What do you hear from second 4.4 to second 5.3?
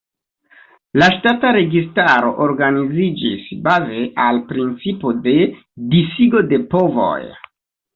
principo